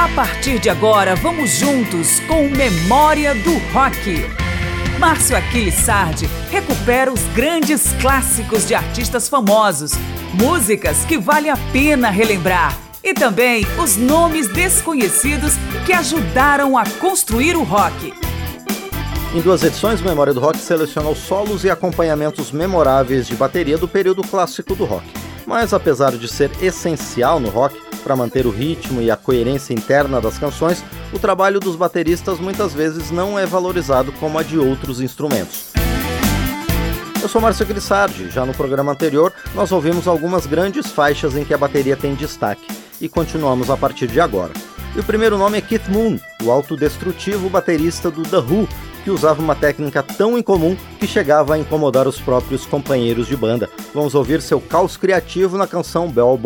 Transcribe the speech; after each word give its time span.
A 0.00 0.08
partir 0.14 0.58
de 0.58 0.70
agora, 0.70 1.14
vamos 1.14 1.50
juntos 1.50 2.20
com 2.20 2.48
Memória 2.48 3.34
do 3.34 3.58
Rock. 3.70 4.24
Márcio 4.98 5.36
Aquiles 5.36 5.74
Sardi 5.74 6.26
recupera 6.50 7.12
os 7.12 7.20
grandes 7.34 7.92
clássicos 8.00 8.66
de 8.66 8.74
artistas 8.74 9.28
famosos, 9.28 9.92
músicas 10.32 11.04
que 11.04 11.18
vale 11.18 11.50
a 11.50 11.56
pena 11.70 12.08
relembrar 12.08 12.74
e 13.04 13.12
também 13.12 13.66
os 13.78 13.98
nomes 13.98 14.48
desconhecidos 14.48 15.52
que 15.84 15.92
ajudaram 15.92 16.78
a 16.78 16.84
construir 16.98 17.54
o 17.54 17.62
rock. 17.62 18.14
Em 19.34 19.42
duas 19.42 19.62
edições, 19.62 20.00
Memória 20.00 20.32
do 20.32 20.40
Rock 20.40 20.56
selecionou 20.60 21.14
solos 21.14 21.62
e 21.62 21.68
acompanhamentos 21.68 22.50
memoráveis 22.52 23.26
de 23.26 23.34
bateria 23.34 23.76
do 23.76 23.86
período 23.86 24.22
clássico 24.22 24.74
do 24.74 24.86
rock. 24.86 25.29
Mas 25.46 25.72
apesar 25.72 26.12
de 26.12 26.28
ser 26.28 26.50
essencial 26.62 27.40
no 27.40 27.48
rock, 27.48 27.80
para 28.02 28.16
manter 28.16 28.46
o 28.46 28.50
ritmo 28.50 29.00
e 29.00 29.10
a 29.10 29.16
coerência 29.16 29.74
interna 29.74 30.20
das 30.20 30.38
canções, 30.38 30.82
o 31.12 31.18
trabalho 31.18 31.60
dos 31.60 31.76
bateristas 31.76 32.38
muitas 32.38 32.72
vezes 32.72 33.10
não 33.10 33.38
é 33.38 33.46
valorizado 33.46 34.12
como 34.12 34.38
a 34.38 34.42
de 34.42 34.58
outros 34.58 35.00
instrumentos. 35.00 35.72
Eu 37.22 37.28
sou 37.28 37.40
Márcio 37.40 37.66
Grissardi. 37.66 38.30
Já 38.30 38.46
no 38.46 38.54
programa 38.54 38.92
anterior, 38.92 39.32
nós 39.54 39.70
ouvimos 39.72 40.08
algumas 40.08 40.46
grandes 40.46 40.86
faixas 40.86 41.36
em 41.36 41.44
que 41.44 41.52
a 41.52 41.58
bateria 41.58 41.96
tem 41.96 42.14
destaque, 42.14 42.66
e 43.00 43.08
continuamos 43.08 43.68
a 43.68 43.76
partir 43.76 44.06
de 44.06 44.20
agora. 44.20 44.52
E 44.94 44.98
o 44.98 45.04
primeiro 45.04 45.38
nome 45.38 45.56
é 45.56 45.60
Keith 45.60 45.88
Moon, 45.88 46.18
o 46.42 46.50
autodestrutivo 46.50 47.48
baterista 47.48 48.10
do 48.10 48.24
The 48.24 48.38
Who, 48.38 48.68
que 49.04 49.10
usava 49.10 49.40
uma 49.40 49.54
técnica 49.54 50.02
tão 50.02 50.36
incomum 50.36 50.76
que 50.98 51.06
chegava 51.06 51.54
a 51.54 51.58
incomodar 51.58 52.08
os 52.08 52.20
próprios 52.20 52.66
companheiros 52.66 53.28
de 53.28 53.36
banda. 53.36 53.70
Vamos 53.94 54.16
ouvir 54.16 54.42
seu 54.42 54.60
caos 54.60 54.96
criativo 54.96 55.56
na 55.56 55.68
canção 55.68 56.08
Bell 56.10 56.36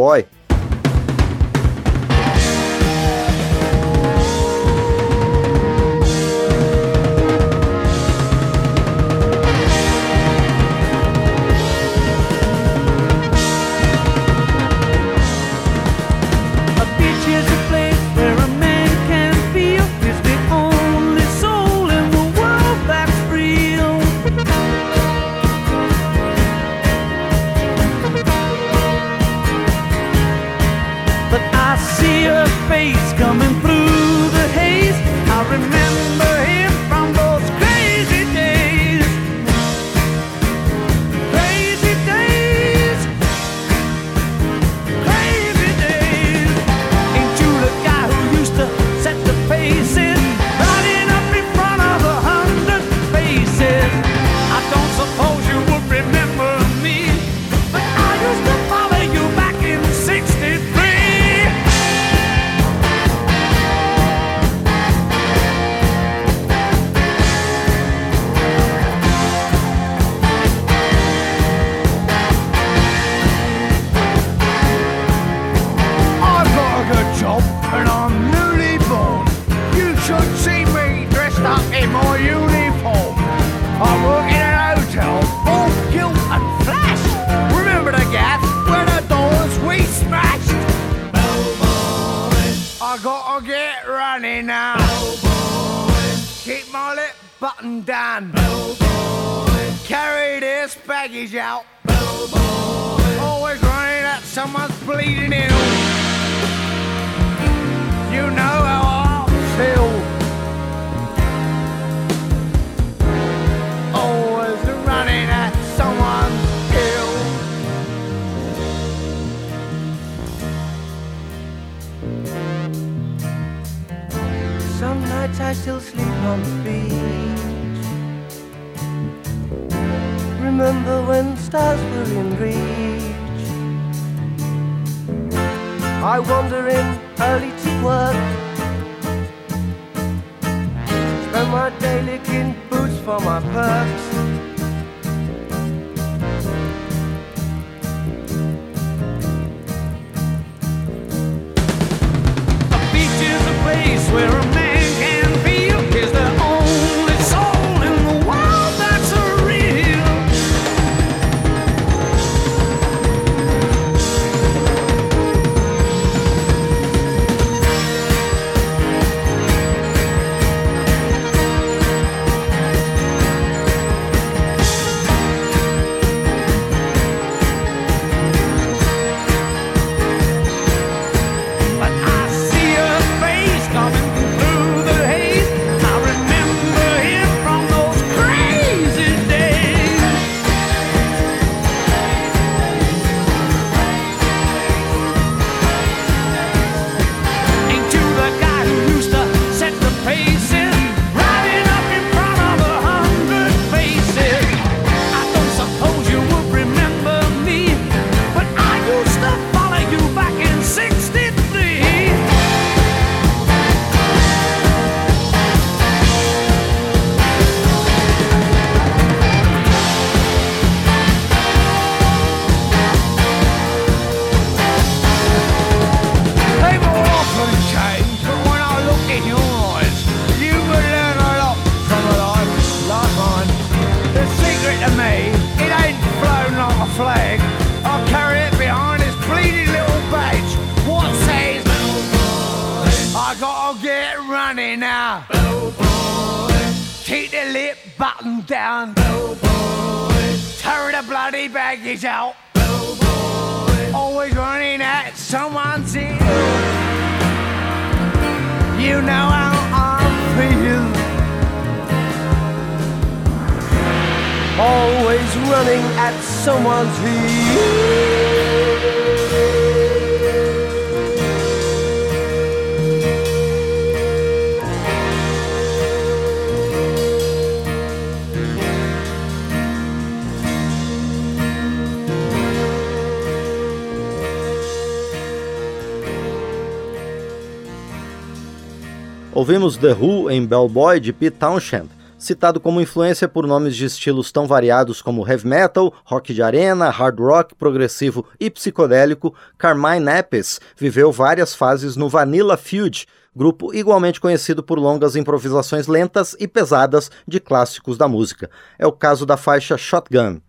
Ouvimos 289.45 289.77
The 289.77 289.93
Who 289.93 290.31
em 290.31 290.47
Bellboy 290.47 290.99
de 290.99 291.13
Pete 291.13 291.37
Townshend, 291.37 291.91
citado 292.17 292.59
como 292.59 292.81
influência 292.81 293.29
por 293.29 293.47
nomes 293.47 293.77
de 293.77 293.85
estilos 293.85 294.33
tão 294.33 294.47
variados 294.47 295.03
como 295.03 295.29
heavy 295.29 295.47
metal, 295.47 295.93
rock 296.03 296.33
de 296.33 296.43
arena, 296.43 296.89
hard 296.89 297.21
rock, 297.21 297.55
progressivo 297.55 298.25
e 298.41 298.49
psicodélico, 298.49 299.35
Carmine 299.59 300.09
Appice 300.09 300.59
viveu 300.79 301.13
várias 301.13 301.55
fases 301.55 301.95
no 301.95 302.09
Vanilla 302.09 302.57
Fudge, 302.57 303.05
grupo 303.37 303.75
igualmente 303.75 304.19
conhecido 304.19 304.63
por 304.63 304.79
longas 304.79 305.15
improvisações 305.15 305.89
lentas 305.89 306.35
e 306.41 306.49
pesadas 306.49 307.11
de 307.29 307.39
clássicos 307.39 307.99
da 307.99 308.09
música. 308.09 308.49
É 308.79 308.87
o 308.87 308.93
caso 308.93 309.27
da 309.27 309.37
faixa 309.37 309.77
Shotgun. 309.77 310.41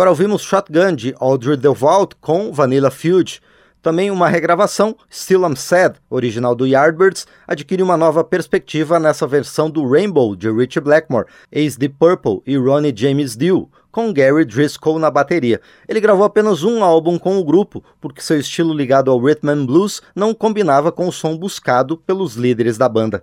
Agora 0.00 0.12
ouvimos 0.12 0.40
Shotgun 0.40 0.94
de 0.94 1.14
Audrey 1.20 1.58
DeVault 1.58 2.16
com 2.22 2.50
Vanilla 2.50 2.90
Fudge. 2.90 3.38
Também 3.82 4.10
uma 4.10 4.28
regravação, 4.28 4.96
Still 5.12 5.46
I'm 5.46 5.54
Sad, 5.54 5.96
original 6.08 6.54
do 6.54 6.66
Yardbirds, 6.66 7.26
adquire 7.46 7.82
uma 7.82 7.98
nova 7.98 8.24
perspectiva 8.24 8.98
nessa 8.98 9.26
versão 9.26 9.68
do 9.68 9.86
Rainbow 9.86 10.34
de 10.34 10.50
Richie 10.50 10.80
Blackmore, 10.80 11.26
ex 11.52 11.76
The 11.76 11.90
Purple 11.90 12.40
e 12.46 12.56
Ronnie 12.56 12.94
James 12.96 13.36
Dio, 13.36 13.68
com 13.92 14.10
Gary 14.10 14.46
Driscoll 14.46 14.98
na 14.98 15.10
bateria. 15.10 15.60
Ele 15.86 16.00
gravou 16.00 16.24
apenas 16.24 16.62
um 16.62 16.82
álbum 16.82 17.18
com 17.18 17.38
o 17.38 17.44
grupo, 17.44 17.84
porque 18.00 18.22
seu 18.22 18.40
estilo 18.40 18.72
ligado 18.72 19.10
ao 19.10 19.20
rhythm 19.20 19.50
and 19.50 19.66
blues 19.66 20.00
não 20.16 20.32
combinava 20.32 20.90
com 20.90 21.08
o 21.08 21.12
som 21.12 21.36
buscado 21.36 21.98
pelos 21.98 22.36
líderes 22.36 22.78
da 22.78 22.88
banda. 22.88 23.22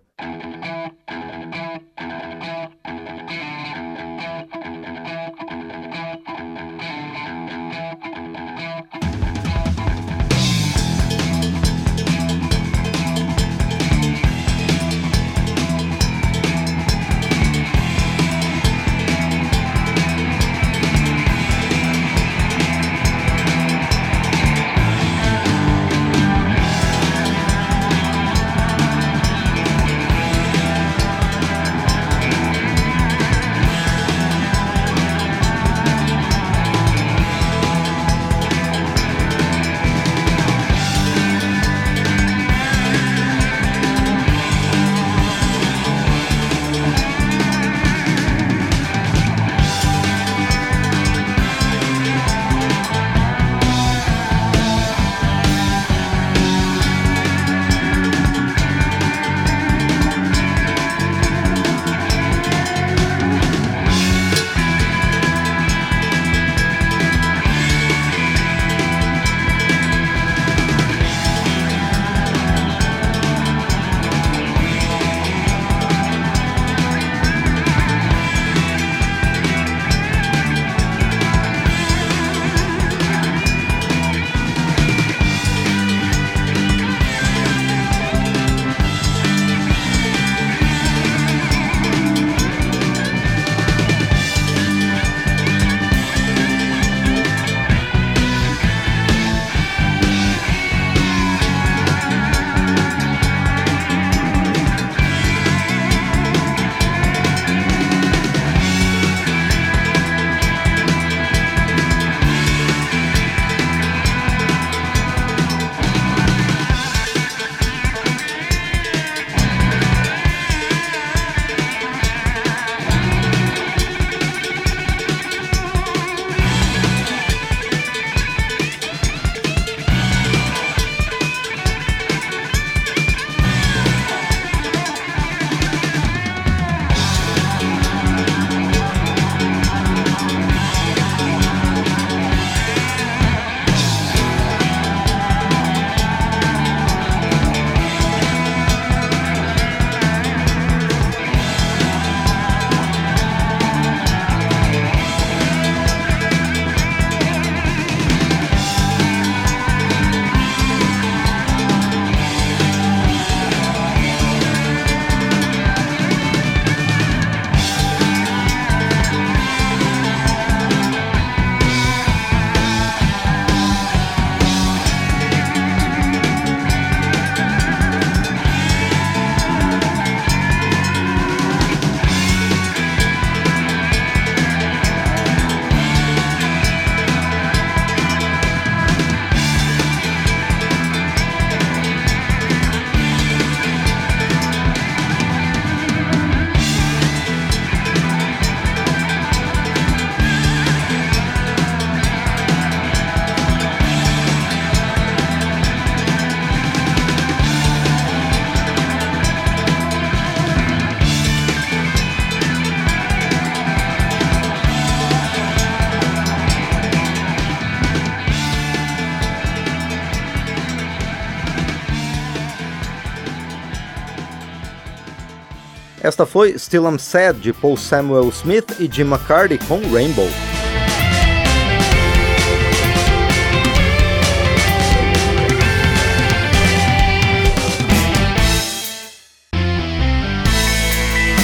Esta 226.18 226.26
foi 226.26 226.58
Still 226.58 226.90
I'm 226.90 226.98
Sad 226.98 227.40
de 227.40 227.54
Paul 227.54 227.78
Samuel 227.78 228.30
Smith 228.30 228.80
e 228.80 228.92
Jim 228.92 229.04
McCarty 229.04 229.60
com 229.68 229.80
Rainbow. 229.92 230.28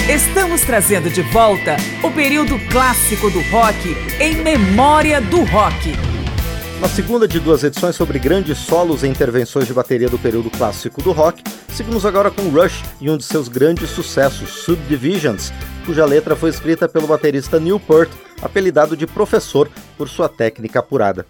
Estamos 0.09 0.61
trazendo 0.61 1.11
de 1.11 1.21
volta 1.21 1.77
o 2.03 2.09
período 2.09 2.57
clássico 2.71 3.29
do 3.29 3.41
rock 3.51 3.95
em 4.19 4.37
memória 4.37 5.21
do 5.21 5.43
rock. 5.43 5.91
Na 6.81 6.89
segunda 6.89 7.27
de 7.27 7.39
duas 7.39 7.63
edições 7.63 7.95
sobre 7.95 8.17
grandes 8.17 8.57
solos 8.57 9.03
e 9.03 9.07
intervenções 9.07 9.67
de 9.67 9.73
bateria 9.73 10.09
do 10.09 10.17
período 10.17 10.49
clássico 10.49 10.99
do 10.99 11.11
rock, 11.11 11.43
seguimos 11.73 12.05
agora 12.05 12.29
com 12.29 12.49
Rush 12.49 12.83
e 13.01 13.09
um 13.09 13.17
de 13.17 13.23
seus 13.23 13.47
grandes 13.47 13.89
sucessos, 13.89 14.49
Subdivisions, 14.63 15.51
cuja 15.85 16.05
letra 16.05 16.35
foi 16.35 16.51
escrita 16.51 16.87
pelo 16.87 17.07
baterista 17.07 17.59
Neil 17.59 17.79
Peart, 17.79 18.11
apelidado 18.41 18.95
de 18.95 19.07
Professor 19.07 19.67
por 19.97 20.07
sua 20.07 20.29
técnica 20.29 20.79
apurada. 20.79 21.25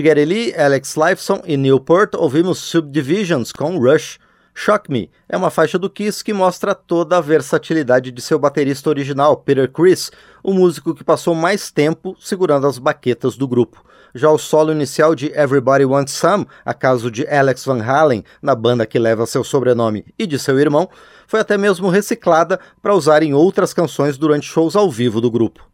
De 0.00 0.24
Lee, 0.24 0.54
Alex 0.56 0.94
Lifeson 0.94 1.42
e 1.44 1.56
Newport, 1.56 2.14
ouvimos 2.14 2.58
Subdivisions 2.58 3.50
com 3.50 3.76
Rush. 3.78 4.20
Shock 4.54 4.88
Me 4.88 5.10
é 5.28 5.36
uma 5.36 5.50
faixa 5.50 5.76
do 5.76 5.90
Kiss 5.90 6.22
que 6.22 6.32
mostra 6.32 6.72
toda 6.72 7.16
a 7.16 7.20
versatilidade 7.20 8.12
de 8.12 8.22
seu 8.22 8.38
baterista 8.38 8.88
original, 8.88 9.36
Peter 9.38 9.68
Criss, 9.68 10.12
o 10.40 10.54
músico 10.54 10.94
que 10.94 11.02
passou 11.02 11.34
mais 11.34 11.72
tempo 11.72 12.16
segurando 12.20 12.68
as 12.68 12.78
baquetas 12.78 13.36
do 13.36 13.48
grupo. 13.48 13.84
Já 14.14 14.30
o 14.30 14.38
solo 14.38 14.70
inicial 14.70 15.16
de 15.16 15.32
Everybody 15.36 15.84
Wants 15.84 16.14
Some, 16.14 16.46
a 16.64 16.72
caso 16.72 17.10
de 17.10 17.26
Alex 17.26 17.64
Van 17.64 17.82
Halen, 17.82 18.22
na 18.40 18.54
banda 18.54 18.86
que 18.86 19.00
leva 19.00 19.26
seu 19.26 19.42
sobrenome 19.42 20.04
e 20.16 20.28
de 20.28 20.38
seu 20.38 20.60
irmão, 20.60 20.88
foi 21.26 21.40
até 21.40 21.58
mesmo 21.58 21.88
reciclada 21.88 22.60
para 22.80 22.94
usar 22.94 23.24
em 23.24 23.34
outras 23.34 23.74
canções 23.74 24.16
durante 24.16 24.46
shows 24.46 24.76
ao 24.76 24.88
vivo 24.88 25.20
do 25.20 25.28
grupo. 25.28 25.68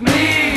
me. 0.00 0.49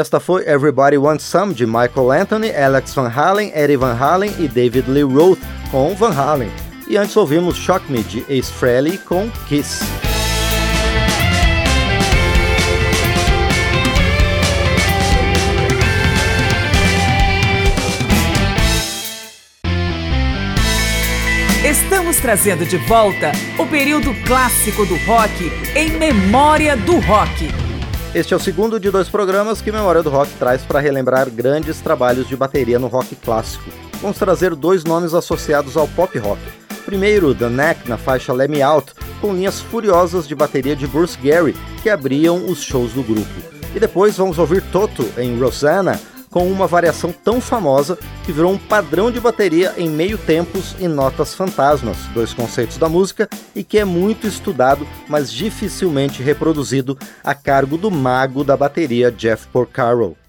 Esta 0.00 0.18
foi 0.18 0.48
Everybody 0.48 0.96
Wants 0.96 1.24
Some 1.24 1.52
de 1.52 1.66
Michael 1.66 2.10
Anthony, 2.10 2.50
Alex 2.56 2.94
Van 2.94 3.06
Halen, 3.14 3.52
Eddie 3.54 3.76
Van 3.76 3.94
Halen 3.94 4.32
e 4.38 4.48
David 4.48 4.88
Lee 4.88 5.02
Roth 5.02 5.38
com 5.70 5.94
Van 5.94 6.10
Halen. 6.10 6.50
E 6.88 6.96
antes 6.96 7.14
ouvimos 7.18 7.54
Shock 7.54 7.84
Me 7.92 8.02
de 8.02 8.20
Ace 8.22 8.50
Frehley 8.50 8.96
com 8.96 9.28
Kiss. 9.46 9.82
Estamos 21.62 22.16
trazendo 22.16 22.64
de 22.64 22.78
volta 22.78 23.32
o 23.58 23.66
período 23.66 24.14
clássico 24.24 24.86
do 24.86 24.96
rock 25.04 25.52
em 25.76 25.90
memória 25.90 26.74
do 26.74 26.98
rock. 27.00 27.59
Este 28.12 28.34
é 28.34 28.36
o 28.36 28.40
segundo 28.40 28.80
de 28.80 28.90
dois 28.90 29.08
programas 29.08 29.62
que 29.62 29.70
Memória 29.70 30.02
do 30.02 30.10
Rock 30.10 30.32
traz 30.36 30.62
para 30.62 30.80
relembrar 30.80 31.30
grandes 31.30 31.80
trabalhos 31.80 32.26
de 32.26 32.36
bateria 32.36 32.76
no 32.76 32.88
rock 32.88 33.14
clássico. 33.14 33.70
Vamos 34.02 34.18
trazer 34.18 34.56
dois 34.56 34.82
nomes 34.82 35.14
associados 35.14 35.76
ao 35.76 35.86
pop 35.86 36.18
rock. 36.18 36.40
Primeiro, 36.84 37.32
The 37.32 37.48
Knack 37.48 37.88
na 37.88 37.96
faixa 37.96 38.32
Let 38.32 38.48
Me 38.48 38.62
Out, 38.62 38.94
com 39.20 39.32
linhas 39.32 39.60
furiosas 39.60 40.26
de 40.26 40.34
bateria 40.34 40.74
de 40.74 40.88
Bruce 40.88 41.16
Gary, 41.22 41.54
que 41.84 41.88
abriam 41.88 42.50
os 42.50 42.60
shows 42.60 42.92
do 42.94 43.04
grupo. 43.04 43.30
E 43.76 43.78
depois 43.78 44.16
vamos 44.16 44.40
ouvir 44.40 44.64
Toto 44.72 45.08
em 45.16 45.38
Rosanna, 45.38 45.96
com 46.30 46.50
uma 46.50 46.66
variação 46.66 47.12
tão 47.12 47.40
famosa 47.40 47.98
que 48.24 48.32
virou 48.32 48.52
um 48.52 48.58
padrão 48.58 49.10
de 49.10 49.20
bateria 49.20 49.74
em 49.76 49.88
meio 49.88 50.16
tempos 50.16 50.76
e 50.78 50.86
notas 50.86 51.34
fantasmas, 51.34 51.96
dois 52.14 52.32
conceitos 52.32 52.78
da 52.78 52.88
música 52.88 53.28
e 53.54 53.64
que 53.64 53.78
é 53.78 53.84
muito 53.84 54.26
estudado, 54.26 54.86
mas 55.08 55.32
dificilmente 55.32 56.22
reproduzido 56.22 56.96
a 57.24 57.34
cargo 57.34 57.76
do 57.76 57.90
mago 57.90 58.44
da 58.44 58.56
bateria 58.56 59.10
Jeff 59.10 59.46
Porcaro. 59.48 60.19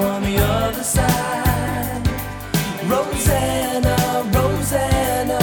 on 0.00 0.22
the 0.22 0.38
other 0.38 0.82
side. 0.82 2.06
Rosanna, 2.86 3.96
Rosanna, 4.34 5.38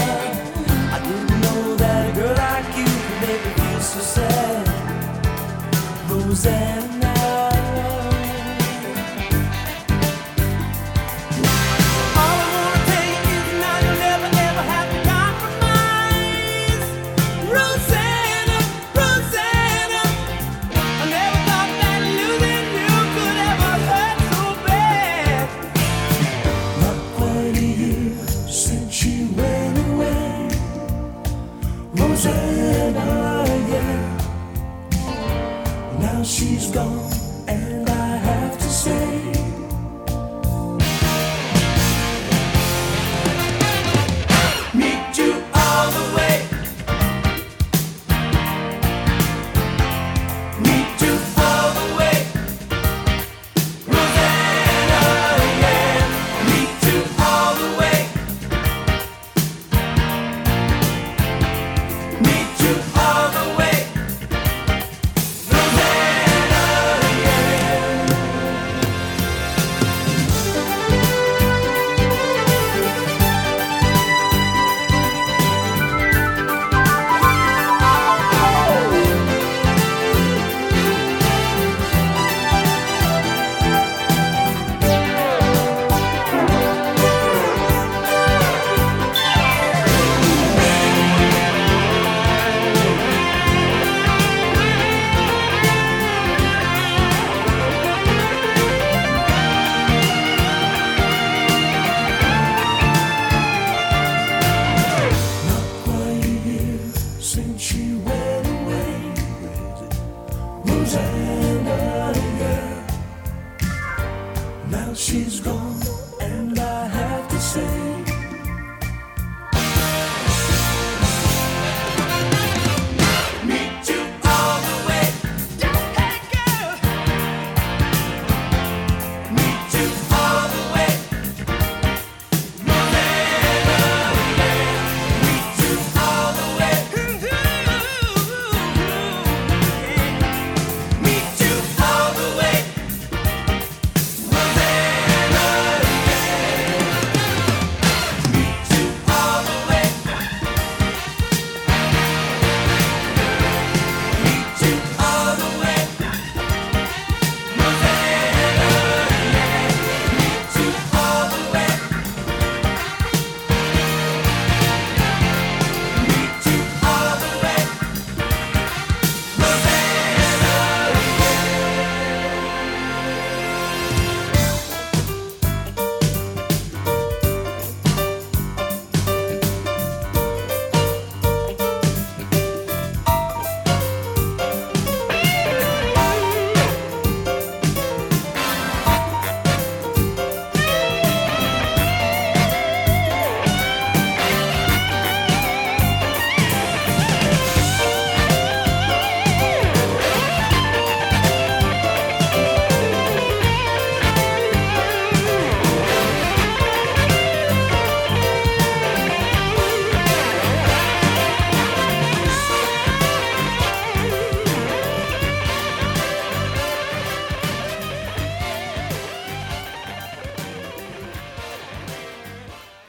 I 0.91 0.99
didn't 1.03 1.41
know 1.41 1.75
that 1.75 2.09
a 2.09 2.13
girl 2.13 2.35
like 2.35 2.77
you 2.77 2.85
could 2.85 3.19
make 3.27 3.45
me 3.45 3.51
feel 3.63 3.81
so 3.81 3.99
sad. 3.99 4.67
Rosanna. 6.09 6.84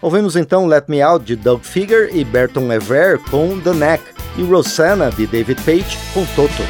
Ouvimos 0.06 0.36
então 0.36 0.66
Let 0.66 0.84
Me 0.86 1.02
Out 1.02 1.24
de 1.24 1.34
Doug 1.34 1.64
Figure 1.64 2.16
e 2.16 2.22
Berton 2.22 2.72
Ever 2.72 3.18
com 3.28 3.58
The 3.58 3.74
Neck 3.74 4.04
e 4.38 4.42
Rosanna 4.44 5.10
de 5.10 5.26
David 5.26 5.60
Page 5.62 5.98
com 6.14 6.24
Toto. 6.26 6.62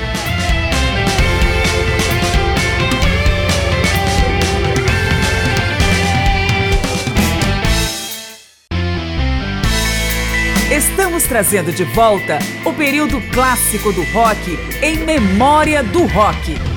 Estamos 10.74 11.24
trazendo 11.24 11.70
de 11.72 11.84
volta 11.84 12.38
o 12.64 12.72
período 12.72 13.20
clássico 13.34 13.92
do 13.92 14.02
rock 14.14 14.58
em 14.80 14.96
memória 15.04 15.82
do 15.82 16.06
rock. 16.06 16.75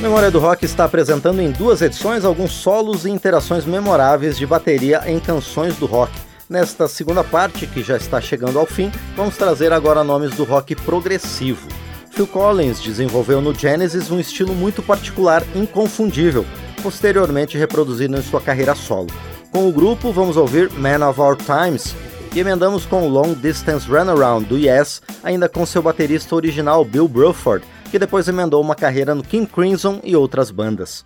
Memória 0.00 0.30
do 0.30 0.38
Rock 0.38 0.62
está 0.66 0.84
apresentando 0.84 1.40
em 1.40 1.50
duas 1.50 1.80
edições 1.80 2.22
alguns 2.22 2.52
solos 2.52 3.06
e 3.06 3.10
interações 3.10 3.64
memoráveis 3.64 4.36
de 4.36 4.46
bateria 4.46 5.02
em 5.06 5.18
canções 5.18 5.74
do 5.76 5.86
rock. 5.86 6.12
Nesta 6.50 6.86
segunda 6.86 7.24
parte, 7.24 7.66
que 7.66 7.82
já 7.82 7.96
está 7.96 8.20
chegando 8.20 8.58
ao 8.58 8.66
fim, 8.66 8.92
vamos 9.16 9.38
trazer 9.38 9.72
agora 9.72 10.04
nomes 10.04 10.34
do 10.34 10.44
rock 10.44 10.76
progressivo. 10.76 11.66
Phil 12.10 12.26
Collins 12.26 12.80
desenvolveu 12.82 13.40
no 13.40 13.54
Genesis 13.54 14.10
um 14.10 14.20
estilo 14.20 14.54
muito 14.54 14.82
particular, 14.82 15.42
inconfundível, 15.54 16.44
posteriormente 16.82 17.56
reproduzido 17.56 18.18
em 18.18 18.22
sua 18.22 18.40
carreira 18.40 18.74
solo. 18.74 19.08
Com 19.50 19.66
o 19.66 19.72
grupo, 19.72 20.12
vamos 20.12 20.36
ouvir 20.36 20.70
Man 20.72 21.08
of 21.08 21.18
Our 21.18 21.36
Times, 21.36 21.96
e 22.34 22.40
emendamos 22.40 22.84
com 22.84 23.08
Long 23.08 23.32
Distance 23.32 23.88
Runaround 23.88 24.44
do 24.44 24.58
Yes, 24.58 25.00
ainda 25.24 25.48
com 25.48 25.64
seu 25.64 25.80
baterista 25.80 26.36
original 26.36 26.84
Bill 26.84 27.08
Bruford, 27.08 27.64
que 27.96 28.00
depois 28.00 28.28
emendou 28.28 28.60
uma 28.60 28.74
carreira 28.74 29.14
no 29.14 29.22
King 29.22 29.46
Crimson 29.46 30.00
e 30.04 30.14
outras 30.14 30.50
bandas. 30.50 31.02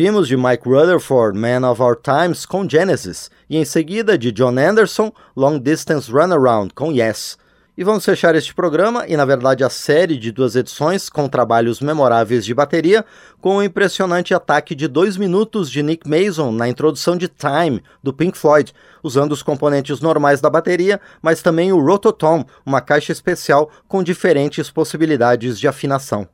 Ouvimos 0.00 0.28
de 0.28 0.34
Mike 0.34 0.66
Rutherford 0.66 1.38
Man 1.38 1.70
of 1.70 1.82
Our 1.82 1.94
Times 1.94 2.46
com 2.46 2.66
Genesis 2.66 3.30
e 3.50 3.58
em 3.58 3.66
seguida 3.66 4.16
de 4.16 4.32
John 4.32 4.58
Anderson 4.58 5.12
Long 5.36 5.58
Distance 5.58 6.10
Runaround 6.10 6.72
com 6.72 6.90
Yes. 6.90 7.36
E 7.76 7.84
vamos 7.84 8.02
fechar 8.02 8.34
este 8.34 8.54
programa 8.54 9.06
e, 9.06 9.14
na 9.14 9.26
verdade, 9.26 9.62
a 9.62 9.68
série 9.68 10.16
de 10.16 10.32
duas 10.32 10.56
edições 10.56 11.10
com 11.10 11.28
trabalhos 11.28 11.82
memoráveis 11.82 12.46
de 12.46 12.54
bateria 12.54 13.04
com 13.42 13.56
o 13.56 13.62
impressionante 13.62 14.32
ataque 14.32 14.74
de 14.74 14.88
dois 14.88 15.18
minutos 15.18 15.70
de 15.70 15.82
Nick 15.82 16.08
Mason 16.08 16.50
na 16.50 16.66
introdução 16.66 17.14
de 17.14 17.28
Time 17.28 17.82
do 18.02 18.10
Pink 18.10 18.38
Floyd, 18.38 18.72
usando 19.02 19.32
os 19.32 19.42
componentes 19.42 20.00
normais 20.00 20.40
da 20.40 20.48
bateria, 20.48 20.98
mas 21.20 21.42
também 21.42 21.74
o 21.74 21.78
Rototom, 21.78 22.42
uma 22.64 22.80
caixa 22.80 23.12
especial 23.12 23.70
com 23.86 24.02
diferentes 24.02 24.70
possibilidades 24.70 25.60
de 25.60 25.68
afinação. 25.68 26.26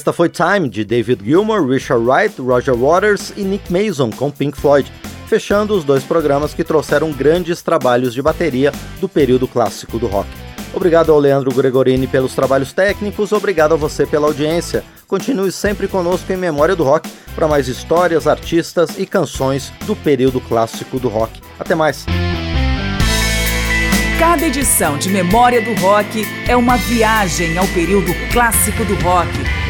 Esta 0.00 0.14
foi 0.14 0.30
Time 0.30 0.66
de 0.66 0.82
David 0.82 1.22
Gilmour, 1.22 1.68
Richard 1.68 2.02
Wright, 2.02 2.40
Roger 2.40 2.74
Waters 2.74 3.34
e 3.36 3.42
Nick 3.42 3.70
Mason 3.70 4.08
com 4.08 4.30
Pink 4.30 4.58
Floyd, 4.58 4.90
fechando 5.26 5.76
os 5.76 5.84
dois 5.84 6.02
programas 6.02 6.54
que 6.54 6.64
trouxeram 6.64 7.12
grandes 7.12 7.60
trabalhos 7.60 8.14
de 8.14 8.22
bateria 8.22 8.72
do 8.98 9.06
período 9.10 9.46
clássico 9.46 9.98
do 9.98 10.06
rock. 10.06 10.26
Obrigado 10.72 11.12
ao 11.12 11.18
Leandro 11.18 11.52
Gregorini 11.52 12.06
pelos 12.06 12.34
trabalhos 12.34 12.72
técnicos, 12.72 13.30
obrigado 13.30 13.74
a 13.74 13.76
você 13.76 14.06
pela 14.06 14.26
audiência. 14.26 14.82
Continue 15.06 15.52
sempre 15.52 15.86
conosco 15.86 16.32
em 16.32 16.36
Memória 16.38 16.74
do 16.74 16.82
Rock 16.82 17.06
para 17.34 17.46
mais 17.46 17.68
histórias, 17.68 18.26
artistas 18.26 18.98
e 18.98 19.04
canções 19.04 19.70
do 19.86 19.94
período 19.94 20.40
clássico 20.40 20.98
do 20.98 21.10
rock. 21.10 21.42
Até 21.58 21.74
mais! 21.74 22.06
Cada 24.20 24.46
edição 24.46 24.98
de 24.98 25.08
Memória 25.08 25.62
do 25.62 25.74
Rock 25.80 26.26
é 26.46 26.54
uma 26.54 26.76
viagem 26.76 27.56
ao 27.56 27.66
período 27.68 28.12
clássico 28.30 28.84
do 28.84 28.94
rock, 28.96 29.30